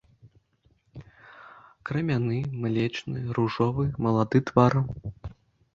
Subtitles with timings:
[1.89, 4.73] Крамяны, млечны, ружовы, малады твар.